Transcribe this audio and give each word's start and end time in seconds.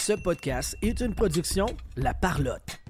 Ce 0.00 0.14
podcast 0.14 0.78
est 0.80 0.98
une 1.02 1.14
production 1.14 1.66
La 1.94 2.14
Parlotte. 2.14 2.80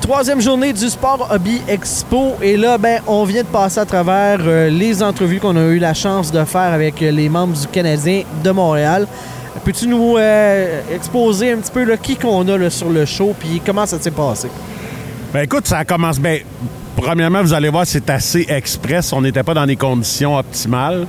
Troisième 0.00 0.40
journée 0.40 0.72
du 0.72 0.88
Sport 0.88 1.28
Hobby 1.30 1.60
Expo. 1.68 2.34
Et 2.42 2.56
là, 2.56 2.78
ben, 2.78 3.00
on 3.06 3.22
vient 3.22 3.44
de 3.44 3.48
passer 3.48 3.78
à 3.78 3.86
travers 3.86 4.40
euh, 4.40 4.70
les 4.70 5.04
entrevues 5.04 5.38
qu'on 5.38 5.54
a 5.54 5.66
eu 5.66 5.78
la 5.78 5.94
chance 5.94 6.32
de 6.32 6.42
faire 6.44 6.72
avec 6.72 7.00
euh, 7.00 7.12
les 7.12 7.28
membres 7.28 7.56
du 7.56 7.68
Canadien 7.68 8.24
de 8.42 8.50
Montréal. 8.50 9.06
Peux-tu 9.64 9.86
nous 9.88 10.16
euh, 10.16 10.80
exposer 10.94 11.52
un 11.52 11.56
petit 11.58 11.70
peu 11.72 11.84
là, 11.84 11.96
qui 11.96 12.16
qu'on 12.16 12.46
a 12.48 12.56
là, 12.58 12.70
sur 12.70 12.90
le 12.90 13.04
show 13.04 13.34
puis 13.38 13.60
comment 13.64 13.86
ça 13.86 13.98
s'est 14.00 14.10
passé? 14.10 14.48
Ben 15.32 15.42
écoute, 15.42 15.66
ça 15.66 15.84
commence 15.84 16.18
bien. 16.18 16.38
Premièrement, 16.96 17.42
vous 17.42 17.52
allez 17.54 17.68
voir, 17.68 17.86
c'est 17.86 18.08
assez 18.10 18.44
express. 18.48 19.12
On 19.12 19.20
n'était 19.22 19.42
pas 19.44 19.54
dans 19.54 19.66
des 19.66 19.76
conditions 19.76 20.36
optimales. 20.36 21.06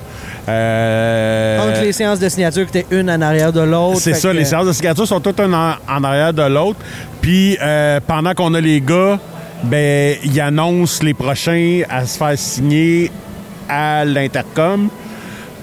Euh, 0.47 1.59
Entre 1.69 1.81
les 1.81 1.91
séances 1.93 2.19
de 2.19 2.29
signature 2.29 2.69
qui 2.69 2.77
étaient 2.77 2.95
une 2.99 3.09
en 3.09 3.21
arrière 3.21 3.51
de 3.53 3.61
l'autre. 3.61 3.99
C'est 3.99 4.13
ça, 4.13 4.31
que- 4.31 4.37
les 4.37 4.45
séances 4.45 4.67
de 4.67 4.73
signature 4.73 5.07
sont 5.07 5.19
toutes 5.19 5.39
une 5.39 5.53
en, 5.55 5.73
en 5.87 6.03
arrière 6.03 6.33
de 6.33 6.43
l'autre. 6.43 6.79
Puis 7.21 7.57
euh, 7.61 7.99
pendant 8.05 8.33
qu'on 8.33 8.53
a 8.53 8.61
les 8.61 8.81
gars, 8.81 9.19
ben 9.63 10.15
ils 10.23 10.39
annoncent 10.41 11.03
les 11.03 11.13
prochains 11.13 11.81
à 11.89 12.05
se 12.05 12.17
faire 12.17 12.37
signer 12.37 13.11
à 13.67 14.05
l'intercom. 14.05 14.89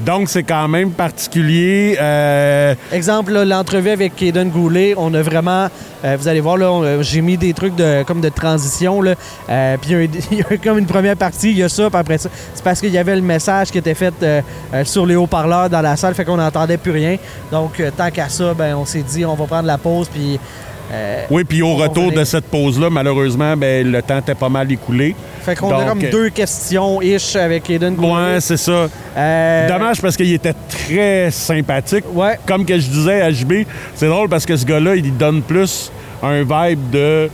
Donc 0.00 0.28
c'est 0.28 0.42
quand 0.42 0.68
même 0.68 0.90
particulier. 0.90 1.96
Euh, 2.00 2.74
Exemple, 2.92 3.32
l'entrevue 3.44 3.90
avec 3.90 4.14
Kaden 4.14 4.50
Goulet, 4.50 4.94
on 4.96 5.12
a 5.14 5.22
vraiment, 5.22 5.68
euh, 6.04 6.16
vous 6.20 6.28
allez 6.28 6.40
voir, 6.40 6.58
là, 6.58 6.70
on- 6.70 7.02
j'ai 7.02 7.22
mis 7.22 7.36
des 7.38 7.54
trucs 7.54 7.74
de, 7.74 8.02
comme 8.02 8.20
de 8.20 8.28
transition. 8.28 9.00
Là, 9.00 9.14
Euh, 9.48 9.76
puis 9.80 9.92
il 10.30 10.38
y 10.38 10.42
a 10.42 10.56
comme 10.62 10.78
une 10.78 10.86
première 10.86 11.16
partie, 11.16 11.50
il 11.50 11.58
y 11.58 11.62
a 11.62 11.68
ça, 11.68 11.88
puis 11.88 11.98
après 11.98 12.18
ça, 12.18 12.28
c'est 12.54 12.62
parce 12.62 12.80
qu'il 12.80 12.90
y 12.90 12.98
avait 12.98 13.16
le 13.16 13.22
message 13.22 13.70
qui 13.70 13.78
était 13.78 13.94
fait 13.94 14.12
euh, 14.22 14.42
euh, 14.74 14.84
sur 14.84 15.06
les 15.06 15.16
haut-parleurs 15.16 15.70
dans 15.70 15.80
la 15.80 15.96
salle, 15.96 16.14
fait 16.14 16.24
qu'on 16.26 16.36
n'entendait 16.36 16.76
plus 16.76 16.92
rien. 16.92 17.16
Donc, 17.50 17.80
euh, 17.80 17.90
tant 17.96 18.10
qu'à 18.10 18.28
ça, 18.28 18.52
ben, 18.52 18.74
on 18.76 18.84
s'est 18.84 19.02
dit, 19.02 19.24
on 19.24 19.34
va 19.34 19.46
prendre 19.46 19.66
la 19.66 19.78
pause, 19.78 20.08
puis. 20.12 20.38
Euh, 20.92 21.24
oui, 21.30 21.44
puis 21.44 21.62
au 21.62 21.74
retour 21.74 22.12
de 22.12 22.24
cette 22.24 22.46
pause-là, 22.46 22.90
malheureusement, 22.90 23.56
ben 23.56 23.90
le 23.90 24.02
temps 24.02 24.18
était 24.18 24.34
pas 24.34 24.48
mal 24.48 24.70
écoulé. 24.70 25.14
Fait 25.42 25.56
qu'on 25.56 25.70
a 25.76 25.84
comme 25.84 26.02
euh, 26.02 26.10
deux 26.10 26.28
questions-ish 26.30 27.36
avec 27.36 27.64
Kaden 27.64 27.94
Goulet. 27.94 28.12
Ouais, 28.12 28.40
c'est 28.40 28.56
ça. 28.56 28.88
Euh, 29.16 29.68
Dommage 29.68 30.00
parce 30.00 30.16
qu'il 30.16 30.32
était 30.32 30.54
très 30.68 31.30
sympathique. 31.30 32.04
Ouais. 32.12 32.38
Comme 32.46 32.64
que 32.64 32.78
je 32.78 32.88
disais 32.88 33.20
à 33.20 33.30
JB, 33.30 33.64
c'est 33.94 34.08
drôle 34.08 34.28
parce 34.28 34.46
que 34.46 34.56
ce 34.56 34.64
gars-là, 34.64 34.96
il 34.96 35.16
donne 35.16 35.42
plus 35.42 35.90
un 36.22 36.42
vibe 36.42 36.90
de 36.90 37.28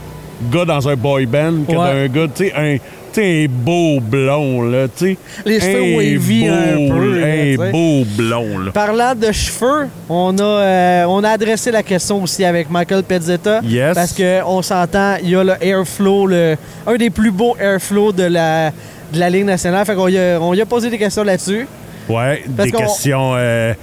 gars 0.51 0.65
dans 0.65 0.87
un 0.89 0.95
boy 0.95 1.25
band 1.25 1.63
que 1.67 1.75
Ouais. 1.75 2.07
d'un 2.07 2.07
gars, 2.07 2.27
tu 2.35 2.45
sais, 2.47 2.53
un, 2.55 2.77
un 3.15 3.45
beau 3.47 3.99
blond, 3.99 4.63
là, 4.63 4.87
tu 4.87 5.05
sais. 5.11 5.17
Les 5.45 5.59
cheveux 5.59 5.95
wavy 5.97 6.47
un 6.47 6.75
beau- 6.87 6.99
là, 7.03 7.25
tu 7.27 7.55
sais. 7.55 7.61
Un 7.61 7.71
beau 7.71 8.05
blond, 8.17 8.57
là. 8.57 8.71
Parlant 8.71 9.13
de 9.15 9.31
cheveux, 9.31 9.87
on 10.09 10.35
a, 10.39 10.43
euh, 10.43 11.05
on 11.07 11.23
a 11.23 11.29
adressé 11.29 11.69
la 11.71 11.83
question 11.83 12.23
aussi 12.23 12.43
avec 12.43 12.69
Michael 12.71 13.03
Pezzetta. 13.03 13.61
Yes. 13.63 13.93
Parce 13.93 14.13
qu'on 14.13 14.61
s'entend, 14.61 15.15
il 15.21 15.29
y 15.29 15.35
a 15.35 15.43
le 15.43 15.53
Airflow, 15.61 16.25
le, 16.27 16.55
un 16.87 16.95
des 16.95 17.09
plus 17.09 17.31
beaux 17.31 17.55
Airflow 17.59 18.11
de 18.11 18.23
la, 18.23 18.71
de 19.13 19.19
la 19.19 19.29
Ligue 19.29 19.45
nationale. 19.45 19.85
Fait 19.85 19.95
qu'on 19.95 20.07
y 20.07 20.17
a, 20.17 20.39
on 20.41 20.53
y 20.55 20.61
a 20.61 20.65
posé 20.65 20.89
des 20.89 20.97
questions 20.97 21.23
là-dessus. 21.23 21.67
Ouais, 22.09 22.43
Parce 22.57 22.69
des 22.69 22.77
questions 22.77 23.33
euh, 23.35 23.73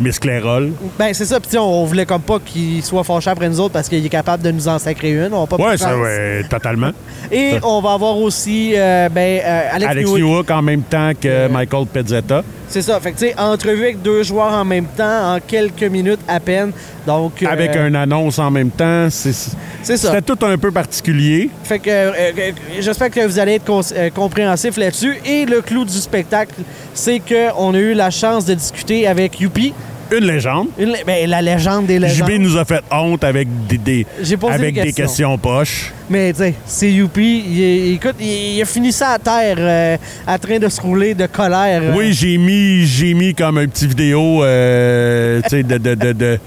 Miss 0.00 0.18
Clairol. 0.18 0.72
Ben, 0.98 1.12
c'est 1.12 1.24
ça. 1.24 1.40
Puis, 1.40 1.58
on 1.58 1.84
voulait 1.84 2.06
comme 2.06 2.22
pas 2.22 2.38
qu'il 2.44 2.82
soit 2.84 3.04
fâché 3.04 3.30
après 3.30 3.48
nous 3.48 3.60
autres 3.60 3.72
parce 3.72 3.88
qu'il 3.88 4.04
est 4.04 4.08
capable 4.08 4.42
de 4.42 4.50
nous 4.50 4.68
en 4.68 4.78
sacrer 4.78 5.12
une. 5.12 5.32
On 5.34 5.46
pas 5.46 5.56
Ouais, 5.56 5.76
ça, 5.76 5.96
ouais, 5.98 6.42
totalement. 6.48 6.90
Et 7.32 7.54
on 7.62 7.80
va 7.80 7.92
avoir 7.92 8.16
aussi 8.16 8.72
euh, 8.76 9.08
ben, 9.08 9.40
euh, 9.44 9.68
Alex, 9.72 9.90
Alex 9.90 10.10
Newhook. 10.12 10.50
En 10.50 10.62
même 10.62 10.82
temps 10.82 11.10
que 11.20 11.48
Michael 11.48 11.86
Pezzetta. 11.86 12.42
C'est 12.68 12.82
ça. 12.82 13.00
Fait 13.00 13.12
que, 13.12 13.18
tu 13.18 13.26
sais, 13.28 13.38
entrevue 13.38 13.82
avec 13.84 14.02
deux 14.02 14.22
joueurs 14.22 14.52
en 14.52 14.64
même 14.64 14.84
temps, 14.96 15.34
en 15.34 15.38
quelques 15.40 15.82
minutes 15.84 16.20
à 16.28 16.38
peine. 16.38 16.70
Donc, 17.06 17.42
euh, 17.42 17.46
Avec 17.48 17.74
une 17.74 17.96
annonce 17.96 18.38
en 18.38 18.50
même 18.50 18.70
temps. 18.70 19.08
C'est- 19.10 19.32
C'est 19.82 19.96
ça. 19.96 20.08
C'était 20.12 20.34
tout 20.34 20.44
un 20.44 20.58
peu 20.58 20.70
particulier. 20.70 21.48
Fait 21.64 21.78
que 21.78 21.88
euh, 21.88 22.12
euh, 22.38 22.52
j'espère 22.80 23.10
que 23.10 23.26
vous 23.26 23.38
allez 23.38 23.54
être 23.54 23.70
euh, 23.96 24.10
compréhensif 24.10 24.76
là-dessus. 24.76 25.16
Et 25.24 25.46
le 25.46 25.62
clou 25.62 25.84
du 25.84 25.94
spectacle, 25.94 26.54
c'est 26.92 27.20
qu'on 27.20 27.72
a 27.74 27.78
eu 27.78 27.94
la 27.94 28.10
chance 28.10 28.44
de 28.44 28.52
discuter 28.54 29.06
avec 29.06 29.40
Youpi, 29.40 29.72
Une 30.10 30.24
légende. 30.24 30.68
une 30.78 30.96
ben, 31.06 31.28
la 31.28 31.42
légende 31.42 31.86
des 31.86 31.98
légendes. 31.98 32.30
JB 32.30 32.40
nous 32.40 32.56
a 32.56 32.64
fait 32.64 32.82
honte 32.90 33.24
avec 33.24 33.48
des, 33.66 34.06
avec 34.50 34.74
des 34.74 34.92
questions 34.92 35.36
poches. 35.38 35.92
Mais 36.10 36.32
tu 36.32 36.38
sais, 36.38 36.54
c'est 36.64 36.90
Youpi. 36.90 37.44
Il, 37.48 37.92
écoute, 37.94 38.14
il, 38.18 38.56
il 38.56 38.62
a 38.62 38.64
fini 38.64 38.92
ça 38.92 39.10
à 39.10 39.18
terre, 39.18 39.56
euh, 39.58 39.96
en 40.26 40.38
train 40.38 40.58
de 40.58 40.68
se 40.68 40.80
rouler 40.80 41.14
de 41.14 41.26
colère. 41.26 41.82
euh. 41.82 41.94
Oui, 41.94 42.12
j'ai 42.14 42.38
mis, 42.38 42.86
j'ai 42.86 43.12
mis 43.12 43.34
comme 43.34 43.58
un 43.58 43.66
petit 43.66 43.86
vidéo 43.86 44.42
euh, 44.42 45.40
tu 45.42 45.48
sais, 45.50 45.62
de, 45.62 45.76
de, 45.76 45.94
de, 45.94 46.12
de, 46.12 46.38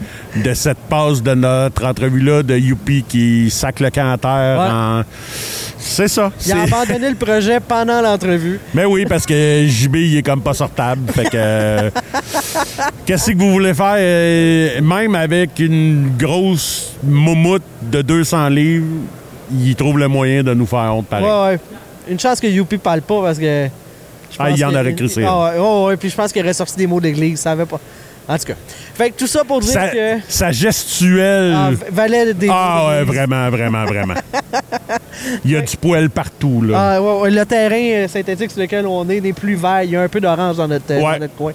de 0.44 0.53
cette 0.55 0.79
passe 0.89 1.22
de 1.22 1.33
notre 1.35 1.85
entrevue-là 1.85 2.41
de 2.41 2.57
Youpi 2.57 3.03
qui 3.07 3.49
sac 3.51 3.79
le 3.81 3.91
camp 3.91 4.11
à 4.13 4.17
terre. 4.17 4.59
Ouais. 4.59 4.72
en- 4.72 5.03
C'est 5.78 6.07
ça. 6.07 6.31
Il 6.45 6.51
a 6.53 6.63
abandonné 6.63 7.09
le 7.09 7.16
projet 7.16 7.59
pendant 7.59 8.01
l'entrevue. 8.01 8.59
Mais 8.73 8.85
oui, 8.85 9.05
parce 9.07 9.25
que 9.25 9.66
JB, 9.67 9.95
il 9.95 10.17
est 10.17 10.22
comme 10.23 10.41
pas 10.41 10.53
sortable. 10.53 11.11
Fait 11.11 11.25
que. 11.25 11.29
euh, 11.35 11.89
Qu'est-ce 13.05 13.31
que 13.31 13.38
vous 13.38 13.51
voulez 13.51 13.73
faire? 13.73 13.95
euh, 13.97 14.81
même 14.81 15.16
avec 15.16 15.59
une 15.59 16.11
grosse 16.17 16.93
moumoute 17.03 17.63
de 17.81 18.01
200 18.01 18.49
livres, 18.49 18.85
il 19.53 19.75
trouve 19.75 19.97
le 20.00 20.07
moyen 20.07 20.44
de 20.44 20.53
nous 20.53 20.66
faire 20.66 20.94
honte 20.95 21.07
pareil. 21.07 21.25
Ouais, 21.25 21.53
ouais. 21.53 21.59
Une 22.09 22.19
chance 22.19 22.39
que 22.39 22.47
Youpi 22.47 22.78
parle 22.78 23.01
pas 23.01 23.22
parce 23.22 23.38
que. 23.39 23.67
Ah, 24.39 24.50
il 24.50 24.63
en 24.66 24.72
que- 24.72 24.75
aurait 24.75 24.94
crissé, 24.95 25.23
Ah, 25.28 25.51
ouais, 25.53 25.59
ouais, 25.59 25.84
ouais, 25.88 25.97
Puis 25.97 26.09
je 26.09 26.16
pense 26.16 26.31
qu'il 26.31 26.41
aurait 26.41 26.53
sorti 26.53 26.75
des 26.78 26.88
mots 26.88 27.00
d'église. 27.01 27.39
Ça 27.39 27.51
avait 27.51 27.66
pas. 27.66 27.79
En 28.28 28.38
tout 28.38 28.45
cas. 28.45 28.53
Fait 28.94 29.09
que 29.09 29.17
tout 29.17 29.28
ça 29.28 29.44
pour 29.44 29.59
dire 29.59 29.72
Sa, 29.73 29.88
que. 29.90 30.17
sa 30.28 30.51
gestuelle. 30.51 31.53
Ah, 31.56 31.69
valait 31.91 32.34
des. 32.34 32.47
Ah 32.50 32.88
ouais, 32.88 33.03
vraiment, 33.03 33.50
vraiment, 33.50 33.84
vraiment. 33.85 34.13
Il 35.45 35.51
y 35.51 35.56
a 35.56 35.61
du 35.61 35.75
poil 35.78 36.09
partout, 36.09 36.61
là. 36.61 36.94
Ah, 36.95 37.01
ouais, 37.01 37.22
ouais, 37.22 37.31
le 37.31 37.45
terrain 37.45 37.75
euh, 37.75 38.07
synthétique 38.07 38.51
sur 38.51 38.61
lequel 38.61 38.88
on 38.88 39.07
est 39.09 39.19
n'est 39.22 39.34
plus 39.34 39.56
vert. 39.56 39.84
Il 39.84 39.91
y 39.91 39.95
a 39.95 40.01
un 40.01 40.07
peu 40.07 40.22
d'orange 40.22 40.57
dans 40.57 40.67
notre, 40.67 40.91
euh, 40.91 41.01
Ouais. 41.01 41.13
dans 41.13 41.19
notre 41.19 41.35
coin. 41.35 41.51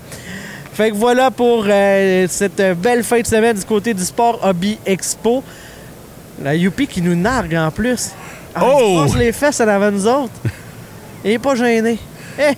Fait 0.72 0.90
que 0.90 0.96
voilà 0.96 1.30
pour 1.30 1.64
euh, 1.66 2.26
cette 2.28 2.60
belle 2.78 3.02
fin 3.02 3.20
de 3.20 3.26
semaine 3.26 3.56
du 3.56 3.64
côté 3.64 3.94
du 3.94 4.02
Sport 4.04 4.40
Hobby 4.42 4.78
Expo. 4.84 5.42
La 6.42 6.54
Youpi 6.54 6.86
qui 6.86 7.02
nous 7.02 7.14
nargue 7.14 7.54
en 7.54 7.70
plus. 7.70 8.12
Oh! 8.60 8.78
Il 8.78 8.96
se 8.96 9.02
passe 9.02 9.16
les 9.16 9.32
fesses 9.32 9.60
en 9.60 9.68
avant 9.68 9.90
nous 9.90 10.06
autres. 10.06 10.32
Il 11.24 11.32
est 11.32 11.38
pas 11.38 11.54
gêné. 11.54 11.98
Eh! 12.38 12.54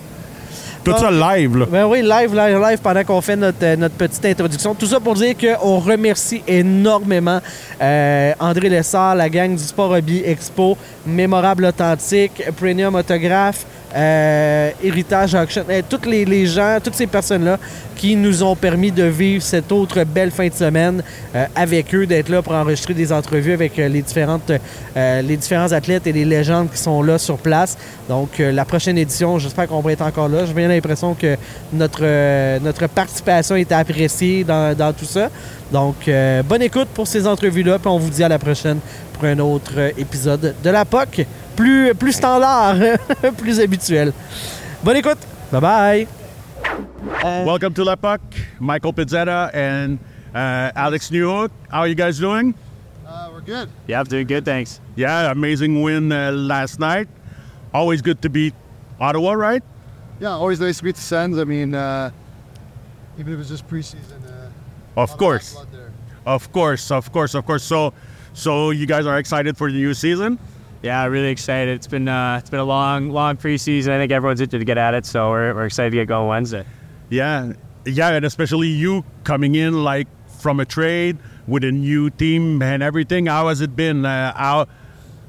Tout 0.83 0.97
ça 0.97 1.11
live, 1.11 1.57
là. 1.57 1.65
Ben 1.69 1.85
oui, 1.85 2.01
live, 2.01 2.33
live, 2.33 2.59
live, 2.59 2.79
pendant 2.81 3.03
qu'on 3.03 3.21
fait 3.21 3.35
notre, 3.35 3.57
euh, 3.63 3.75
notre 3.75 3.95
petite 3.95 4.25
introduction. 4.25 4.73
Tout 4.73 4.85
ça 4.85 4.99
pour 4.99 5.13
dire 5.13 5.35
qu'on 5.37 5.79
remercie 5.79 6.41
énormément 6.47 7.39
euh, 7.81 8.33
André 8.39 8.69
Lessard, 8.69 9.15
la 9.15 9.29
gang 9.29 9.55
du 9.55 9.63
Sport 9.63 9.91
Hobby 9.91 10.23
Expo, 10.25 10.77
Mémorable 11.05 11.65
Authentique, 11.65 12.43
Premium 12.57 12.95
Autographe, 12.95 13.65
euh, 13.95 14.71
Héritage 14.83 15.35
Auction, 15.35 15.63
euh, 15.69 15.81
toutes 15.87 16.05
les, 16.05 16.45
gens, 16.45 16.77
toutes 16.83 16.95
ces 16.95 17.07
personnes-là 17.07 17.57
qui 17.95 18.15
nous 18.15 18.43
ont 18.43 18.55
permis 18.55 18.91
de 18.91 19.03
vivre 19.03 19.43
cette 19.43 19.71
autre 19.71 20.03
belle 20.03 20.31
fin 20.31 20.47
de 20.47 20.53
semaine 20.53 21.03
euh, 21.35 21.45
avec 21.55 21.93
eux, 21.93 22.05
d'être 22.05 22.29
là 22.29 22.41
pour 22.41 22.53
enregistrer 22.53 22.93
des 22.93 23.11
entrevues 23.11 23.53
avec 23.53 23.77
euh, 23.77 23.87
les, 23.87 24.01
différentes, 24.01 24.51
les 24.95 25.37
différents 25.37 25.71
athlètes 25.71 26.07
et 26.07 26.13
les 26.13 26.25
légendes 26.25 26.69
qui 26.71 26.77
sont 26.77 27.01
là 27.01 27.17
sur 27.17 27.37
place. 27.37 27.77
Donc, 28.07 28.39
la 28.39 28.65
prochaine 28.65 28.97
édition, 28.97 29.37
j'espère 29.39 29.67
qu'on 29.67 29.81
va 29.81 29.91
être 29.91 30.01
encore 30.01 30.29
là. 30.29 30.45
J'ai 30.45 30.53
bien 30.53 30.67
l'impression 30.67 31.13
que 31.13 31.35
notre, 31.73 32.59
notre 32.59 32.87
participation 32.87 33.55
est 33.55 33.71
appréciée 33.71 34.43
dans, 34.43 34.75
dans 34.75 34.93
tout 34.93 35.05
ça. 35.05 35.29
Donc, 35.71 36.09
bonne 36.47 36.61
écoute 36.61 36.87
pour 36.93 37.07
ces 37.07 37.27
entrevues-là, 37.27 37.79
puis 37.79 37.87
on 37.87 37.99
vous 37.99 38.09
dit 38.09 38.23
à 38.23 38.29
la 38.29 38.39
prochaine 38.39 38.79
pour 39.13 39.25
un 39.25 39.39
autre 39.39 39.93
épisode 39.97 40.55
de 40.63 40.69
la 40.69 40.85
POC, 40.85 41.25
plus, 41.59 41.93
plus 41.99 42.15
standard, 42.15 42.99
plus 43.37 43.59
habituel. 43.59 44.13
Bonne 44.83 44.95
écoute! 44.97 45.19
Bye 45.51 45.59
bye! 45.59 46.07
Euh, 47.23 47.45
Welcome 47.45 47.73
to 47.73 47.83
La 47.83 47.95
Puck. 47.95 48.21
Michael 48.59 48.93
Pezzetta 48.93 49.49
and 49.53 49.99
uh, 50.33 50.71
Alex 50.75 51.09
Newhook. 51.11 51.51
How 51.69 51.81
are 51.81 51.87
you 51.87 51.95
guys 51.95 52.17
doing? 52.19 52.53
Uh, 53.05 53.29
we're 53.33 53.41
good. 53.41 53.69
Yeah, 53.87 53.99
I'm 53.99 54.05
doing 54.05 54.25
good, 54.27 54.45
thanks. 54.45 54.79
Yeah, 54.95 55.31
amazing 55.31 55.81
win 55.81 56.11
uh, 56.11 56.31
last 56.31 56.79
night. 56.79 57.07
Always 57.73 58.01
good 58.01 58.21
to 58.21 58.29
beat 58.29 58.53
Ottawa, 58.99 59.33
right? 59.33 59.63
Yeah, 60.21 60.29
always 60.31 60.59
nice 60.61 60.77
to 60.77 60.83
beat 60.83 60.95
the 60.95 61.01
Sens. 61.01 61.37
I 61.37 61.43
mean, 61.43 61.75
uh, 61.75 62.11
even 63.17 63.33
if 63.33 63.39
it's 63.39 63.49
just 63.49 63.67
preseason. 63.67 64.23
Uh, 64.25 65.01
Of 65.01 65.17
course. 65.17 65.55
bad. 65.55 65.91
Of 66.25 66.51
course, 66.51 66.91
of 66.91 67.11
course, 67.11 67.33
of 67.35 67.45
course. 67.45 67.63
So, 67.63 67.93
so 68.33 68.71
you 68.71 68.85
guys 68.85 69.05
are 69.05 69.17
excited 69.17 69.57
for 69.57 69.69
the 69.71 69.77
new 69.77 69.93
season? 69.93 70.37
Yeah, 70.81 71.05
really 71.05 71.29
excited. 71.29 71.75
It's 71.75 71.87
been 71.87 72.07
uh, 72.07 72.37
it's 72.39 72.49
been 72.49 72.61
a 72.61 72.65
long, 72.65 73.09
long 73.09 73.35
preseason. 73.35 73.89
I 73.89 73.97
think 73.97 74.13
everyone's 74.13 74.39
interested 74.39 74.59
to 74.59 74.65
get 74.65 74.77
at 74.77 74.93
it, 74.93 75.05
so 75.05 75.29
we're, 75.29 75.53
we're 75.53 75.65
excited 75.65 75.89
to 75.89 75.97
get 75.97 76.07
going 76.07 76.27
Wednesday. 76.29 76.65
Yeah, 77.09 77.53
yeah, 77.85 78.09
and 78.09 78.25
especially 78.25 78.69
you 78.69 79.03
coming 79.25 79.55
in 79.55 79.83
like 79.83 80.07
from 80.39 80.61
a 80.61 80.65
trade 80.65 81.17
with 81.47 81.65
a 81.65 81.71
new 81.71 82.09
team 82.09 82.61
and 82.61 82.81
everything. 82.81 83.25
How 83.25 83.49
has 83.49 83.59
it 83.59 83.75
been? 83.75 84.05
Uh, 84.05 84.33
how 84.33 84.67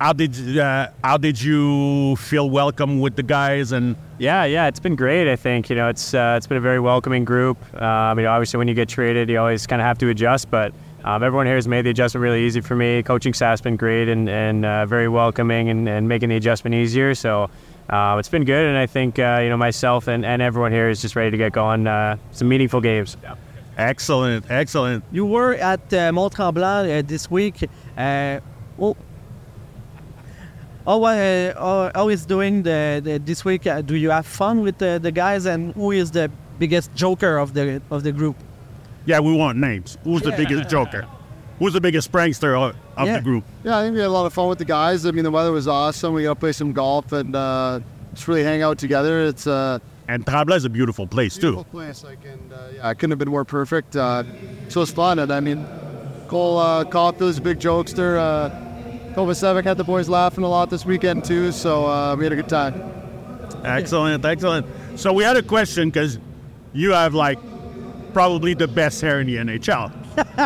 how 0.00 0.12
did 0.12 0.56
uh, 0.56 0.90
how 1.02 1.16
did 1.16 1.42
you 1.42 2.14
feel 2.16 2.48
welcome 2.48 3.00
with 3.00 3.16
the 3.16 3.24
guys 3.24 3.72
and? 3.72 3.96
Yeah, 4.18 4.44
yeah, 4.44 4.68
it's 4.68 4.80
been 4.80 4.96
great. 4.96 5.30
I 5.30 5.34
think 5.34 5.68
you 5.68 5.74
know 5.74 5.88
it's 5.88 6.14
uh, 6.14 6.34
it's 6.36 6.46
been 6.46 6.58
a 6.58 6.60
very 6.60 6.78
welcoming 6.78 7.24
group. 7.24 7.58
Uh, 7.74 7.84
I 7.84 8.14
mean, 8.14 8.26
obviously, 8.26 8.58
when 8.58 8.68
you 8.68 8.74
get 8.74 8.88
traded, 8.88 9.28
you 9.28 9.38
always 9.38 9.66
kind 9.66 9.82
of 9.82 9.86
have 9.86 9.98
to 9.98 10.10
adjust, 10.10 10.48
but 10.50 10.72
um, 11.04 11.22
everyone 11.22 11.46
here 11.46 11.56
has 11.56 11.68
made 11.68 11.82
the 11.82 11.90
adjustment 11.90 12.22
really 12.22 12.44
easy 12.44 12.60
for 12.60 12.76
me. 12.76 13.02
Coaching 13.02 13.34
staff's 13.34 13.60
been 13.60 13.76
great 13.76 14.08
and 14.08 14.28
and 14.28 14.64
uh, 14.64 14.86
very 14.86 15.08
welcoming 15.08 15.68
and, 15.68 15.88
and 15.88 16.08
making 16.08 16.28
the 16.28 16.36
adjustment 16.36 16.74
easier. 16.74 17.14
So. 17.14 17.50
Uh, 17.88 18.18
it's 18.20 18.28
been 18.28 18.44
good, 18.44 18.66
and 18.66 18.78
I 18.78 18.86
think 18.86 19.18
uh, 19.18 19.40
you 19.42 19.48
know 19.48 19.56
myself 19.56 20.06
and, 20.06 20.24
and 20.24 20.40
everyone 20.40 20.70
here 20.70 20.88
is 20.90 21.02
just 21.02 21.16
ready 21.16 21.32
to 21.32 21.36
get 21.36 21.50
going. 21.50 21.88
Uh, 21.88 22.18
some 22.30 22.48
meaningful 22.48 22.80
games. 22.80 23.16
Yeah. 23.20 23.34
Excellent, 23.76 24.44
excellent. 24.50 25.02
You 25.10 25.24
were 25.24 25.54
at 25.54 25.92
uh, 25.92 26.12
Mont 26.12 26.34
Tremblant 26.34 26.98
uh, 26.98 27.02
this 27.06 27.30
week. 27.30 27.68
Uh, 27.96 28.40
well, 28.76 28.96
how, 30.84 31.02
uh, 31.02 31.54
how, 31.54 31.90
how 31.94 32.08
is 32.10 32.26
doing 32.26 32.62
the, 32.62 33.00
the 33.02 33.18
this 33.18 33.44
week? 33.44 33.66
Uh, 33.66 33.80
do 33.80 33.96
you 33.96 34.10
have 34.10 34.26
fun 34.26 34.60
with 34.60 34.78
the, 34.78 35.00
the 35.02 35.10
guys, 35.10 35.46
and 35.46 35.72
who 35.74 35.92
is 35.92 36.10
the 36.10 36.30
biggest 36.58 36.94
joker 36.94 37.38
of 37.38 37.54
the 37.54 37.80
of 37.90 38.02
the 38.02 38.12
group? 38.12 38.36
Yeah, 39.10 39.18
we 39.18 39.34
want 39.34 39.58
names. 39.58 39.98
Who's 40.04 40.22
the 40.22 40.30
biggest 40.30 40.70
joker? 40.70 41.04
Who's 41.58 41.72
the 41.72 41.80
biggest 41.80 42.12
prankster 42.12 42.54
of, 42.56 42.76
of 42.96 43.06
Yeah. 43.08 43.16
the 43.16 43.22
group? 43.22 43.44
Yeah, 43.64 43.78
I 43.78 43.82
think 43.82 43.94
we 43.94 44.00
had 44.00 44.06
a 44.06 44.10
lot 44.12 44.24
of 44.24 44.32
fun 44.32 44.48
with 44.48 44.58
the 44.58 44.64
guys. 44.64 45.04
I 45.04 45.10
mean, 45.10 45.24
the 45.24 45.32
weather 45.32 45.50
was 45.50 45.66
awesome. 45.66 46.14
We 46.14 46.22
got 46.22 46.34
to 46.34 46.40
play 46.40 46.52
some 46.52 46.72
golf 46.72 47.10
and 47.10 47.34
uh, 47.34 47.80
just 48.14 48.28
really 48.28 48.44
hang 48.44 48.62
out 48.62 48.78
together. 48.78 49.22
It's 49.26 49.48
uh, 49.48 49.80
And 50.06 50.24
Tremblant 50.24 50.58
is 50.58 50.64
a 50.64 50.70
beautiful 50.70 51.08
place 51.08 51.36
beautiful 51.36 51.64
too. 51.64 51.70
place. 51.70 52.04
Like, 52.04 52.24
and 52.24 52.52
uh, 52.52 52.56
yeah, 52.76 52.88
it 52.90 52.94
couldn't 53.00 53.10
have 53.10 53.18
been 53.18 53.30
more 53.30 53.44
perfect. 53.44 53.96
Uh, 53.96 54.22
so 54.68 54.80
it's 54.80 54.92
fun. 54.92 55.18
And 55.18 55.32
I 55.32 55.40
mean, 55.40 55.66
Cole 56.28 56.56
uh, 56.58 56.84
is 57.20 57.38
a 57.38 57.40
big 57.42 57.58
jokester. 57.58 58.16
Uh, 58.16 58.50
Kovacevic 59.14 59.64
had 59.64 59.76
the 59.76 59.82
boys 59.84 60.08
laughing 60.08 60.44
a 60.44 60.48
lot 60.48 60.70
this 60.70 60.86
weekend 60.86 61.24
too. 61.24 61.50
So 61.50 61.84
uh, 61.86 62.14
we 62.14 62.22
had 62.24 62.32
a 62.32 62.36
good 62.36 62.48
time. 62.48 62.80
Excellent, 63.64 64.24
excellent. 64.24 64.66
So 64.94 65.12
we 65.12 65.24
had 65.24 65.36
a 65.36 65.42
question 65.42 65.90
because 65.90 66.18
you 66.72 66.92
have 66.92 67.12
like 67.12 67.38
probably 68.12 68.54
the 68.54 68.68
best 68.68 69.00
hair 69.00 69.20
in 69.20 69.26
the 69.26 69.36
NHL. 69.36 69.92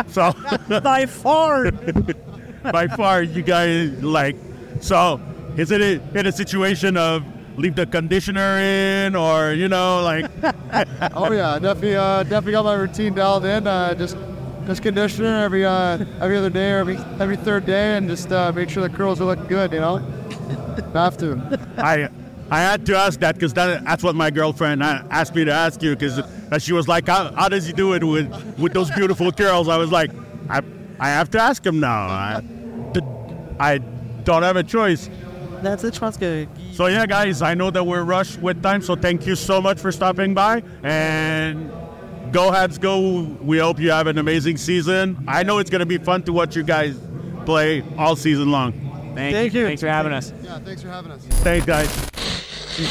so 0.09 0.33
By 0.81 1.05
far. 1.05 1.71
by 2.71 2.87
far, 2.87 3.23
you 3.23 3.41
guys 3.41 4.03
like. 4.03 4.35
So 4.81 5.21
is 5.57 5.71
it 5.71 5.81
a, 5.81 6.19
in 6.19 6.25
a 6.27 6.31
situation 6.31 6.97
of 6.97 7.23
leave 7.57 7.75
the 7.75 7.85
conditioner 7.85 8.57
in, 8.59 9.15
or 9.15 9.53
you 9.53 9.67
know, 9.67 10.01
like 10.03 10.29
Oh 11.13 11.31
yeah, 11.31 11.59
definitely, 11.59 11.95
uh, 11.95 12.23
definitely 12.23 12.53
got 12.53 12.65
my 12.65 12.73
routine 12.73 13.13
dialed 13.13 13.45
in. 13.45 13.67
Uh, 13.67 13.93
just, 13.93 14.17
just 14.65 14.81
conditioner 14.81 15.43
every, 15.43 15.65
uh, 15.65 16.03
every 16.19 16.37
other 16.37 16.49
day 16.49 16.71
or 16.71 16.79
every, 16.79 16.97
every 17.19 17.37
third 17.37 17.65
day, 17.65 17.97
and 17.97 18.09
just 18.09 18.31
uh, 18.31 18.51
make 18.53 18.69
sure 18.69 18.83
the 18.87 18.95
curls 18.95 19.21
are 19.21 19.25
looking 19.25 19.47
good. 19.47 19.71
You 19.71 19.79
know, 19.79 19.97
have 20.93 21.17
to. 21.17 21.59
I 21.77 22.09
I 22.51 22.59
had 22.59 22.85
to 22.85 22.95
ask 22.95 23.19
that 23.21 23.35
because 23.35 23.53
that, 23.53 23.83
that's 23.83 24.03
what 24.03 24.15
my 24.15 24.29
girlfriend 24.29 24.83
asked 24.83 25.33
me 25.33 25.45
to 25.45 25.51
ask 25.51 25.81
you 25.81 25.95
because 25.95 26.19
uh, 26.19 26.59
she 26.59 26.73
was 26.73 26.87
like, 26.87 27.07
how, 27.07 27.33
how 27.33 27.49
does 27.49 27.65
he 27.65 27.73
do 27.73 27.93
it 27.93 28.03
with 28.03 28.29
with 28.59 28.73
those 28.73 28.91
beautiful 28.91 29.31
curls? 29.31 29.67
I 29.67 29.77
was 29.77 29.91
like, 29.91 30.11
I 30.49 30.61
I 30.99 31.09
have 31.09 31.29
to 31.31 31.39
ask 31.39 31.65
him 31.65 31.79
now. 31.79 32.07
I, 32.07 32.41
I 33.59 33.77
don't 34.23 34.43
have 34.43 34.57
a 34.57 34.63
choice. 34.63 35.09
That's 35.61 35.83
it, 35.83 35.93
je 35.95 35.99
pense 35.99 36.17
que. 36.17 36.47
So 36.73 36.85
yeah, 36.87 37.05
guys, 37.07 37.41
I 37.41 37.55
know 37.55 37.71
that 37.71 37.83
we're 37.83 38.03
rushed 38.03 38.39
with 38.39 38.61
time, 38.61 38.81
so 38.81 38.95
thank 38.95 39.25
you 39.25 39.35
so 39.35 39.61
much 39.61 39.79
for 39.79 39.91
stopping 39.91 40.33
by 40.33 40.61
and. 40.83 41.71
Go 42.31 42.51
Habs, 42.51 42.81
go! 42.81 43.21
We 43.41 43.59
hope 43.59 43.79
you 43.79 43.91
have 43.91 44.07
an 44.07 44.17
amazing 44.17 44.57
season. 44.57 45.23
I 45.25 45.43
know 45.43 45.59
it's 45.59 45.69
going 45.69 45.79
to 45.79 45.85
be 45.85 45.97
fun 45.99 46.23
to 46.23 46.33
watch 46.33 46.55
you 46.55 46.63
guys 46.63 46.97
play 47.45 47.81
all 47.97 48.17
season 48.17 48.51
long. 48.51 48.73
Thank, 49.15 49.33
Thank 49.33 49.53
you. 49.53 49.67
Thanks 49.67 49.81
for 49.81 49.87
having 49.87 50.11
us. 50.11 50.33
Yeah, 50.43 50.59
thanks 50.59 50.81
for 50.81 50.89
having 50.89 51.11
us. 51.11 51.23
Thanks, 51.23 51.65
guys. 51.65 52.14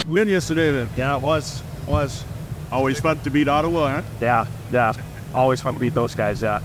Win 0.07 0.29
yesterday, 0.29 0.73
then. 0.73 0.89
Yeah, 0.97 1.17
it 1.17 1.23
was. 1.23 1.63
Was. 1.87 2.25
Always 2.73 2.99
fun 3.01 3.19
to 3.21 3.31
beat 3.31 3.49
Ottawa, 3.49 3.89
huh? 3.89 4.03
Yeah, 4.21 4.47
yeah. 4.73 4.93
Always 5.35 5.61
fun 5.61 5.75
to 5.75 5.81
beat 5.81 5.95
those 5.95 6.15
guys. 6.15 6.43
Yeah. 6.43 6.61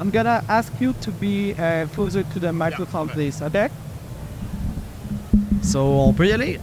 I'm 0.00 0.10
gonna 0.10 0.42
ask 0.48 0.72
you 0.80 0.94
to 1.02 1.10
be 1.10 1.52
uh, 1.54 1.86
closer 1.88 2.22
to 2.22 2.38
the 2.38 2.52
microphone, 2.52 3.08
please. 3.08 3.42
Okay? 3.42 3.68
So, 5.62 5.98
on 5.98 6.14
peut 6.14 6.28
y 6.28 6.32
aller. 6.32 6.58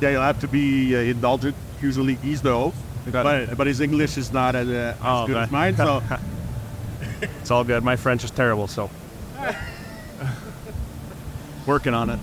Yeah, 0.00 0.10
you'll 0.10 0.22
have 0.22 0.40
to 0.40 0.48
be 0.48 0.96
uh, 0.96 1.00
indulgent. 1.00 1.54
Usually 1.80 2.16
he's 2.16 2.42
the 2.42 2.52
host, 2.52 2.76
but, 3.12 3.56
but 3.56 3.66
his 3.66 3.80
English 3.80 4.16
is 4.16 4.32
not 4.32 4.54
as, 4.56 4.68
uh, 4.68 4.72
as 4.72 4.96
Oh, 5.02 5.26
good 5.26 5.36
as 5.36 5.50
mine. 5.50 5.76
So 5.76 6.02
It's 7.40 7.50
all 7.50 7.64
good. 7.64 7.82
My 7.84 7.96
French 7.96 8.24
is 8.24 8.30
terrible, 8.30 8.66
so. 8.66 8.90
Working 11.66 11.94
on 11.94 12.10
it. 12.10 12.18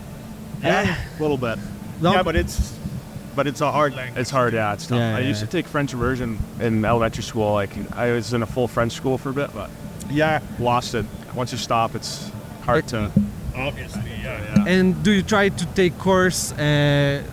yeah, 0.62 0.96
a 1.18 1.22
little 1.22 1.38
bit. 1.38 1.60
No. 2.02 2.14
Yeah, 2.14 2.24
but 2.24 2.36
it's 2.36 2.78
but 3.36 3.48
it's 3.48 3.62
a 3.62 3.72
hard 3.72 3.96
language. 3.96 4.20
It's 4.22 4.30
hard, 4.30 4.54
yeah. 4.54 4.74
It's 4.74 4.88
tough. 4.88 4.98
Yeah, 5.00 5.16
I 5.18 5.20
yeah, 5.22 5.28
used 5.28 5.42
to 5.42 5.48
take 5.48 5.68
French 5.68 5.94
immersion 5.94 6.38
in 6.60 6.86
elementary 6.86 7.24
school. 7.24 7.54
Like 7.54 7.72
I 7.96 8.12
was 8.12 8.34
in 8.34 8.44
a 8.44 8.46
full 8.46 8.68
French 8.68 8.94
school 8.94 9.18
for 9.18 9.30
a 9.30 9.34
bit, 9.34 9.52
but 9.54 9.70
Yeah, 10.10 10.40
lost 10.60 10.94
it. 10.96 11.06
Once 11.36 11.52
you 11.52 11.58
stop, 11.58 11.96
it's 11.96 12.30
hard 12.64 12.88
to. 12.90 13.12
obviously. 13.56 14.02
Yeah, 14.24 14.40
yeah. 14.56 14.66
And 14.68 15.04
do 15.04 15.12
you 15.12 15.22
try 15.24 15.50
to 15.50 15.66
take 15.74 15.98
course 15.98 16.52
uh, 16.54 17.24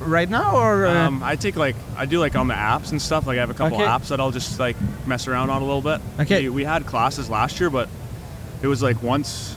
right 0.00 0.28
now 0.28 0.56
or? 0.56 0.86
Uh, 0.86 1.06
Um, 1.08 1.22
I 1.22 1.36
take 1.36 1.56
like 1.56 1.76
I 1.96 2.06
do 2.06 2.20
like 2.20 2.36
on 2.36 2.48
the 2.48 2.54
apps 2.54 2.90
and 2.92 3.00
stuff. 3.02 3.26
Like 3.26 3.38
I 3.38 3.40
have 3.40 3.50
a 3.50 3.54
couple 3.54 3.78
Okay. 3.78 3.86
apps 3.86 4.08
that 4.08 4.20
I'll 4.20 4.30
just 4.30 4.58
like 4.60 4.76
mess 5.06 5.26
around 5.26 5.50
on 5.50 5.62
a 5.62 5.64
little 5.64 5.82
bit. 5.82 6.00
Okay. 6.20 6.42
We, 6.42 6.48
we 6.50 6.64
had 6.64 6.86
classes 6.86 7.28
last 7.30 7.58
year, 7.60 7.70
but 7.70 7.88
it 8.62 8.66
was 8.68 8.82
like 8.82 9.02
once, 9.02 9.56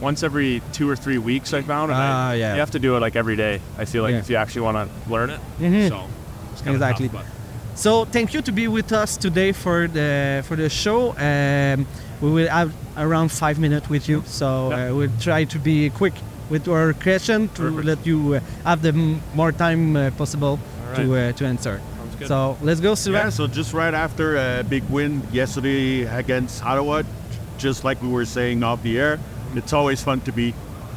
once 0.00 0.22
every 0.22 0.62
two 0.72 0.88
or 0.88 0.96
three 0.96 1.18
weeks. 1.18 1.52
I 1.54 1.62
found. 1.62 1.90
and 1.90 2.00
I- 2.00 2.06
Ah, 2.10 2.32
yeah. 2.32 2.54
You 2.54 2.60
have 2.60 2.70
to 2.72 2.78
do 2.78 2.96
it 2.96 3.00
like 3.00 3.16
every 3.16 3.36
day. 3.36 3.60
I 3.78 3.84
feel 3.84 4.02
like 4.02 4.12
Yeah. 4.12 4.18
if 4.20 4.30
you 4.30 4.36
actually 4.36 4.62
want 4.62 4.76
to 4.78 5.12
learn 5.12 5.30
it. 5.30 5.40
Mhm. 5.60 5.88
So. 5.88 6.00
It's 6.52 6.62
kinda 6.62 6.74
Exactly. 6.76 7.08
tough, 7.08 7.24
So 7.74 8.06
thank 8.06 8.32
you 8.32 8.40
to 8.42 8.52
be 8.52 8.68
with 8.68 8.90
us 8.92 9.16
today 9.18 9.52
for 9.52 9.86
the 9.86 10.42
for 10.48 10.56
the 10.56 10.68
show. 10.70 11.14
Um, 11.18 11.86
we 12.22 12.30
will 12.30 12.48
have 12.48 12.70
around 12.96 13.28
five 13.30 13.58
minutes 13.58 13.90
with 13.90 14.08
you, 14.08 14.22
so 14.26 14.72
uh, 14.72 14.94
we'll 14.96 15.10
try 15.20 15.44
to 15.44 15.58
be 15.58 15.90
quick 15.90 16.14
with 16.48 16.66
our 16.68 16.94
question 16.94 17.48
to 17.56 17.62
Perfect. 17.62 17.84
let 17.84 18.06
you 18.06 18.18
uh, 18.36 18.40
have 18.64 18.80
the 18.80 18.88
m- 18.96 19.20
more 19.34 19.52
time 19.52 19.94
uh, 19.96 20.10
possible 20.16 20.58
to 20.94 21.02
uh, 21.14 21.32
to 21.32 21.44
answer. 21.44 21.80
Sounds 21.98 22.16
good. 22.18 22.28
So 22.28 22.56
let's 22.62 22.80
go, 22.80 22.94
Sylvain. 22.94 23.24
Yeah, 23.24 23.30
so 23.30 23.46
just 23.46 23.74
right 23.74 23.92
after 23.92 24.36
a 24.36 24.62
big 24.64 24.84
win 24.88 25.20
yesterday 25.30 26.04
against 26.08 26.64
Ottawa, 26.64 27.02
just 27.58 27.84
like 27.84 28.00
we 28.02 28.08
were 28.08 28.24
saying 28.24 28.62
off 28.62 28.80
the 28.82 28.96
air, 28.98 29.18
it's 29.56 29.72
always 29.72 30.02
fun 30.02 30.20
to 30.22 30.32
be 30.32 30.54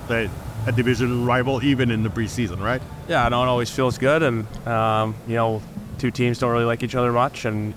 the, 0.08 0.30
a 0.68 0.72
division 0.72 1.26
rival, 1.26 1.64
even 1.64 1.92
in 1.92 2.04
the 2.04 2.10
preseason, 2.10 2.60
right? 2.60 2.82
Yeah, 3.08 3.26
I 3.26 3.30
know 3.30 3.44
it 3.44 3.48
always 3.48 3.70
feels 3.70 3.98
good, 3.98 4.24
and 4.24 4.68
um, 4.68 5.16
you 5.28 5.36
know, 5.36 5.62
two 5.98 6.12
teams 6.12 6.40
don't 6.40 6.52
really 6.52 6.66
like 6.66 6.84
each 6.84 6.96
other 6.96 7.12
much, 7.12 7.46
and 7.46 7.74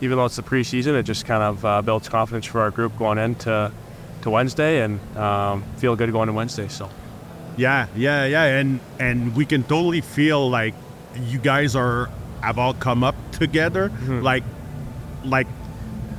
even 0.00 0.18
though 0.18 0.24
it's 0.24 0.36
the 0.36 0.42
preseason, 0.42 0.94
it 0.98 1.04
just 1.04 1.24
kind 1.26 1.42
of 1.42 1.64
uh, 1.64 1.82
builds 1.82 2.08
confidence 2.08 2.46
for 2.46 2.60
our 2.60 2.70
group 2.70 2.96
going 2.98 3.18
into 3.18 3.70
to 4.22 4.30
Wednesday, 4.30 4.82
and 4.82 5.00
um, 5.16 5.62
feel 5.76 5.96
good 5.96 6.10
going 6.12 6.26
to 6.26 6.32
Wednesday. 6.32 6.68
So 6.68 6.90
Yeah, 7.56 7.86
yeah, 7.94 8.26
yeah, 8.26 8.44
and 8.58 8.80
and 8.98 9.36
we 9.36 9.46
can 9.46 9.62
totally 9.62 10.00
feel 10.00 10.50
like 10.50 10.74
you 11.16 11.38
guys 11.38 11.76
are 11.76 12.10
have 12.40 12.58
all 12.58 12.74
come 12.74 13.04
up 13.04 13.14
together. 13.32 13.90
Like, 14.06 14.44
like 15.24 15.46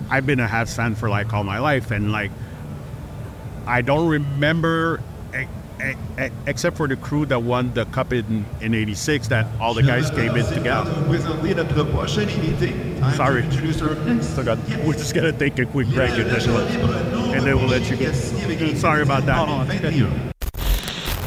I've 0.09 0.25
been 0.25 0.39
a 0.39 0.47
Habs 0.47 0.75
fan 0.75 0.95
for 0.95 1.09
like 1.09 1.33
all 1.33 1.43
my 1.43 1.59
life, 1.59 1.91
and 1.91 2.11
like 2.11 2.31
I 3.67 3.81
don't 3.81 4.07
remember. 4.07 5.01
Except 6.47 6.77
for 6.77 6.87
the 6.87 6.95
crew 6.95 7.25
that 7.25 7.43
won 7.43 7.73
the 7.73 7.83
cup 7.85 8.13
in 8.13 8.45
in 8.61 8.73
'86, 8.73 9.27
that 9.27 9.45
all 9.59 9.73
the 9.73 9.83
guys 9.83 10.09
came 10.09 10.33
in 10.35 10.45
together. 10.45 10.89
Sorry. 13.17 13.43
So 14.23 14.43
God, 14.43 14.57
we're 14.85 14.93
just 14.93 15.13
gonna 15.13 15.33
take 15.33 15.59
a 15.59 15.65
quick 15.65 15.87
break 15.89 16.11
and 16.11 16.29
then, 16.31 16.53
we'll, 16.53 16.67
and 17.33 17.45
then 17.45 17.55
we'll 17.57 17.67
let 17.67 17.89
you 17.91 17.97
go. 17.97 18.11
Sorry 18.75 19.01
about 19.03 19.25
that. 19.25 19.37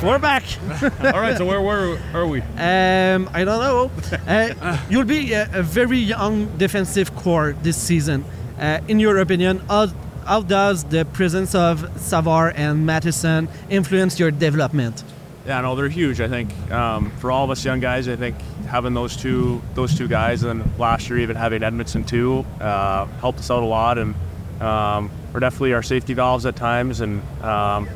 We're 0.02 0.18
back. 0.18 0.44
All 1.14 1.20
right, 1.20 1.36
so 1.36 1.44
where, 1.44 1.60
where 1.60 1.98
are 2.14 2.26
we? 2.26 2.40
Um, 2.40 3.28
I 3.34 3.44
don't 3.44 3.60
know. 3.60 3.90
Uh, 4.28 4.78
you'll 4.88 5.04
be 5.04 5.32
a, 5.32 5.48
a 5.52 5.62
very 5.62 5.98
young 5.98 6.46
defensive 6.56 7.14
core 7.16 7.54
this 7.62 7.76
season. 7.76 8.24
Uh, 8.58 8.80
in 8.88 9.00
your 9.00 9.18
opinion, 9.18 9.58
how, 9.68 9.88
how 10.28 10.42
does 10.42 10.84
the 10.84 11.06
presence 11.06 11.54
of 11.54 11.90
Savard 11.98 12.54
and 12.54 12.84
Matheson 12.84 13.48
influence 13.70 14.20
your 14.20 14.30
development? 14.30 15.02
yeah, 15.46 15.62
no, 15.62 15.74
they're 15.74 15.88
huge. 15.88 16.20
I 16.20 16.28
think 16.28 16.52
um, 16.70 17.10
for 17.12 17.32
all 17.32 17.42
of 17.44 17.50
us 17.50 17.64
young 17.64 17.80
guys, 17.80 18.06
I 18.06 18.16
think 18.16 18.36
having 18.66 18.92
those 18.92 19.16
two 19.16 19.62
those 19.72 19.96
two 19.96 20.06
guys, 20.06 20.42
and 20.42 20.78
last 20.78 21.08
year 21.08 21.20
even 21.20 21.36
having 21.36 21.62
Edmundson 21.62 22.06
too, 22.06 22.44
uh, 22.60 23.06
helped 23.22 23.38
us 23.38 23.50
out 23.50 23.62
a 23.62 23.66
lot, 23.66 23.96
and 23.96 24.14
um, 24.60 25.10
we're 25.32 25.40
definitely 25.40 25.72
our 25.72 25.82
safety 25.82 26.12
valves 26.12 26.44
at 26.44 26.54
times, 26.54 27.00
and 27.00 27.22
um, 27.42 27.88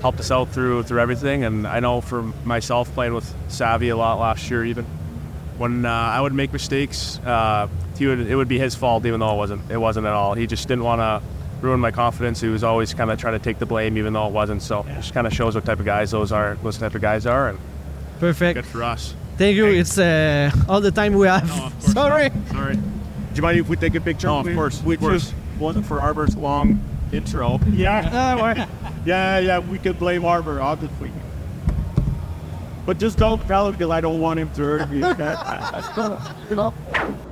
helped 0.00 0.18
us 0.18 0.32
out 0.32 0.48
through 0.48 0.82
through 0.82 0.98
everything. 0.98 1.44
And 1.44 1.64
I 1.64 1.78
know 1.78 2.00
for 2.00 2.22
myself 2.44 2.92
playing 2.92 3.14
with 3.14 3.32
Savvy 3.46 3.90
a 3.90 3.96
lot 3.96 4.18
last 4.18 4.50
year, 4.50 4.64
even 4.64 4.84
when 5.58 5.86
uh, 5.86 5.90
I 5.92 6.20
would 6.20 6.34
make 6.34 6.52
mistakes, 6.52 7.20
uh, 7.20 7.68
he 7.96 8.08
would 8.08 8.18
it 8.18 8.34
would 8.34 8.48
be 8.48 8.58
his 8.58 8.74
fault, 8.74 9.06
even 9.06 9.20
though 9.20 9.32
it 9.32 9.38
wasn't. 9.38 9.70
It 9.70 9.78
wasn't 9.78 10.08
at 10.08 10.12
all. 10.12 10.34
He 10.34 10.48
just 10.48 10.66
didn't 10.66 10.82
want 10.82 10.98
to 10.98 11.35
ruin 11.60 11.80
my 11.80 11.90
confidence. 11.90 12.40
He 12.40 12.48
was 12.48 12.64
always 12.64 12.94
kind 12.94 13.10
of 13.10 13.18
trying 13.18 13.38
to 13.38 13.44
take 13.44 13.58
the 13.58 13.66
blame, 13.66 13.96
even 13.98 14.12
though 14.12 14.26
it 14.26 14.32
wasn't. 14.32 14.62
So 14.62 14.80
it 14.88 14.94
just 14.94 15.14
kind 15.14 15.26
of 15.26 15.32
shows 15.32 15.54
what 15.54 15.64
type 15.64 15.80
of 15.80 15.86
guys 15.86 16.10
those 16.10 16.32
are. 16.32 16.56
Those 16.62 16.78
type 16.78 16.94
of 16.94 17.00
guys 17.00 17.26
are, 17.26 17.50
and 17.50 17.58
Perfect. 18.20 18.54
good 18.56 18.66
for 18.66 18.82
us. 18.82 19.14
Thank 19.36 19.56
you. 19.56 19.66
It's 19.66 19.98
uh, 19.98 20.50
all 20.68 20.80
the 20.80 20.90
time 20.90 21.14
we 21.14 21.26
have. 21.26 21.46
No, 21.48 21.66
of 21.66 21.72
course 21.80 21.92
Sorry. 21.92 22.30
Sorry. 22.50 22.76
Do 22.76 22.82
you 23.34 23.42
mind 23.42 23.58
if 23.58 23.68
we 23.68 23.76
take 23.76 23.94
a 23.94 24.00
picture? 24.00 24.28
No, 24.28 24.38
of 24.38 24.54
course. 24.54 24.82
We 24.82 24.94
of 24.94 25.00
course. 25.00 25.34
wasn't 25.58 25.86
for 25.86 26.00
Arber's 26.00 26.36
long 26.36 26.80
intro. 27.12 27.60
Yeah, 27.70 28.08
Ah, 28.12 28.68
yeah, 29.04 29.38
yeah. 29.38 29.58
We 29.58 29.78
could 29.78 29.98
blame 29.98 30.24
Arber, 30.24 30.60
obviously. 30.60 31.10
But 32.86 32.98
just 32.98 33.18
don't 33.18 33.44
tell 33.48 33.66
him 33.66 33.72
because 33.72 33.90
I 33.90 34.00
don't 34.00 34.20
want 34.20 34.38
him 34.38 34.48
to 34.52 34.62
hurt 34.62 34.90
me. 34.90 35.02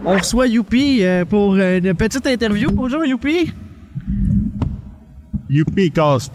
On 0.05 0.19
reçoit 0.19 0.49
Youppi 0.49 1.05
euh, 1.05 1.25
pour 1.25 1.55
euh, 1.55 1.79
une 1.79 1.95
petite 1.95 2.27
interview. 2.27 2.71
Bonjour 2.71 3.05
Youppi. 3.07 3.53
Youpi 5.55 5.89
Cost. 5.93 6.33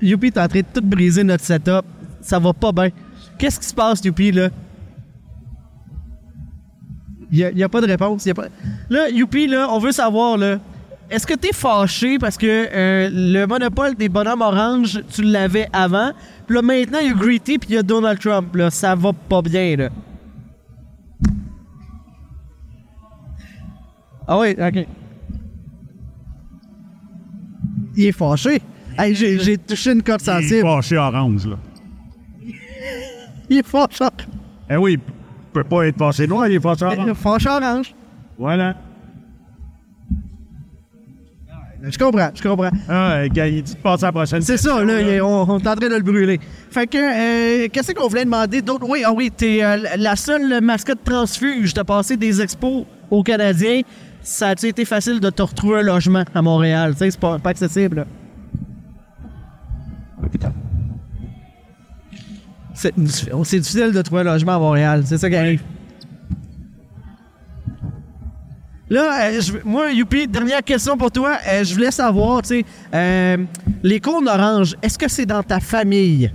Youpi, 0.00 0.32
t'es 0.32 0.40
en 0.40 0.48
train 0.48 0.60
de 0.60 0.66
tout 0.72 0.80
briser 0.80 1.22
notre 1.22 1.44
setup. 1.44 1.84
Ça 2.22 2.38
va 2.38 2.54
pas 2.54 2.72
bien. 2.72 2.88
Qu'est-ce 3.36 3.60
qui 3.60 3.66
se 3.66 3.74
passe, 3.74 4.02
Youpi, 4.02 4.32
là? 4.32 4.48
Il 7.30 7.52
n'y 7.54 7.62
a, 7.62 7.68
pas 7.68 7.82
de 7.82 7.86
réponse. 7.86 8.24
y 8.24 8.30
a 8.30 8.34
pas... 8.34 8.46
Là, 8.88 9.10
Youpi, 9.10 9.48
là, 9.48 9.68
on 9.70 9.78
veut 9.78 9.92
savoir, 9.92 10.38
là, 10.38 10.60
est-ce 11.10 11.26
que 11.26 11.34
t'es 11.34 11.52
fâché 11.52 12.18
parce 12.18 12.38
que 12.38 12.46
euh, 12.46 13.10
le 13.12 13.44
monopole 13.46 13.96
des 13.96 14.08
bonhommes 14.08 14.40
orange, 14.40 15.02
tu 15.10 15.22
l'avais 15.22 15.68
avant, 15.72 16.12
puis 16.46 16.56
là, 16.56 16.62
maintenant, 16.62 17.00
il 17.00 17.08
y 17.08 17.10
a 17.10 17.14
Greedy 17.14 17.58
puis 17.58 17.68
il 17.70 17.74
y 17.74 17.78
a 17.78 17.82
Donald 17.82 18.18
Trump, 18.18 18.54
là. 18.56 18.70
Ça 18.70 18.94
va 18.94 19.12
pas 19.12 19.42
bien, 19.42 19.76
là. 19.76 19.88
Ah 24.26 24.38
oui, 24.38 24.56
OK. 24.58 24.86
Il 27.96 28.06
est 28.06 28.12
fâché. 28.12 28.60
Hey, 28.98 29.14
j'ai, 29.14 29.58
touché 29.58 29.92
une 29.92 30.02
corde 30.02 30.20
Il 30.24 30.30
est 30.30 30.32
sensible. 30.42 30.62
fâché 30.62 30.96
orange, 30.96 31.46
là. 31.46 31.56
Il 33.50 33.58
est 33.58 33.66
fâché. 33.66 34.04
Eh 34.70 34.76
oui, 34.76 34.92
il 34.92 34.98
peut 35.52 35.64
pas 35.64 35.86
être 35.86 35.98
fâché 35.98 36.26
noir, 36.26 36.48
il 36.48 36.54
est 36.56 36.60
fâché 36.60 36.84
Il 36.92 36.98
orange. 36.98 37.10
est 37.10 37.14
fâché 37.14 37.48
orange. 37.48 37.94
Voilà. 38.38 38.74
Je 41.86 41.98
comprends, 41.98 42.30
je 42.34 42.42
comprends. 42.42 42.70
Ah, 42.88 43.24
il 43.26 43.30
dit 43.30 43.62
de 43.74 43.76
passer 43.76 44.04
à 44.04 44.08
la 44.08 44.12
prochaine. 44.12 44.40
C'est 44.40 44.56
ça, 44.56 44.82
là, 44.82 45.00
il 45.02 45.20
on, 45.20 45.42
on 45.42 45.58
est 45.58 45.68
en 45.68 45.76
train 45.76 45.88
de 45.88 45.94
le 45.94 46.00
brûler. 46.00 46.40
Fait 46.70 46.86
que, 46.86 46.96
euh, 46.96 47.68
qu'est-ce 47.70 47.92
qu'on 47.92 48.08
voulait 48.08 48.24
demander 48.24 48.62
d'autre? 48.62 48.86
Oui, 48.88 49.02
ah 49.04 49.12
oui, 49.12 49.30
t'es 49.30 49.62
euh, 49.62 49.76
la 49.98 50.16
seule 50.16 50.62
mascotte 50.62 51.04
transfuge. 51.04 51.74
T'as 51.74 51.84
passé 51.84 52.16
des 52.16 52.40
expos 52.40 52.86
aux 53.10 53.22
Canadiens. 53.22 53.82
Ça 54.24 54.48
a-tu 54.48 54.66
été 54.68 54.84
facile 54.84 55.20
de 55.20 55.28
te 55.30 55.42
retrouver 55.42 55.80
un 55.80 55.82
logement 55.82 56.24
à 56.34 56.42
Montréal? 56.42 56.92
Tu 56.92 56.98
sais, 57.00 57.10
c'est 57.12 57.20
pas, 57.20 57.38
pas 57.38 57.50
accessible. 57.50 58.06
C'est 62.74 62.92
c'est 63.44 63.58
difficile 63.60 63.92
de 63.92 64.02
trouver 64.02 64.22
un 64.22 64.24
logement 64.24 64.56
à 64.56 64.58
Montréal. 64.58 65.02
C'est 65.06 65.18
ça 65.18 65.28
qui 65.30 65.36
arrive. 65.36 65.62
Là, 68.90 69.28
euh, 69.30 69.40
je- 69.40 69.52
moi, 69.64 69.92
Youpi, 69.92 70.26
dernière 70.26 70.62
question 70.62 70.96
pour 70.96 71.10
toi. 71.10 71.36
Euh, 71.48 71.64
je 71.64 71.72
voulais 71.74 71.90
savoir, 71.90 72.42
tu 72.42 72.48
sais, 72.48 72.64
euh, 72.94 73.36
les 73.82 74.00
cônes 74.00 74.28
oranges, 74.28 74.74
est-ce 74.82 74.98
que 74.98 75.08
c'est 75.08 75.24
dans 75.26 75.42
ta 75.42 75.60
famille? 75.60 76.30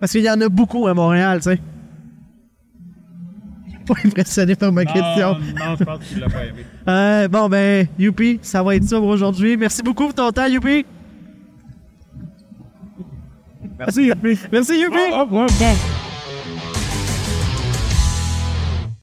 Parce 0.00 0.12
qu'il 0.12 0.22
y 0.22 0.30
en 0.30 0.40
a 0.40 0.48
beaucoup 0.48 0.86
à 0.86 0.94
Montréal, 0.94 1.38
tu 1.38 1.50
sais. 1.50 1.60
Pas 3.88 3.94
impressionné 4.04 4.54
par 4.54 4.70
ma 4.72 4.84
question. 4.84 5.34
Non, 5.34 5.76
je 5.78 5.84
pense 5.84 6.04
qu'il 6.04 6.18
l'a 6.20 6.28
pas 6.28 6.44
aimé. 6.44 6.64
Euh, 6.88 7.28
bon, 7.28 7.50
ben, 7.50 7.86
Youpi, 7.98 8.38
ça 8.40 8.62
va 8.62 8.74
être 8.76 8.84
ça 8.84 8.98
pour 8.98 9.08
aujourd'hui. 9.08 9.58
Merci 9.58 9.82
beaucoup 9.82 10.04
pour 10.04 10.14
ton 10.14 10.30
temps, 10.30 10.46
Youpi. 10.46 10.86
Merci, 13.78 14.06
Youpi. 14.06 14.38
Merci, 14.50 14.80
Youpi. 14.80 15.97